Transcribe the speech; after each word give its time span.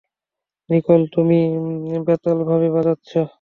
Nicole, 0.69 1.01
তুমি 1.13 1.37
বেতালাভাবে 2.05 2.67
বাজাচ্ছো। 2.75 3.21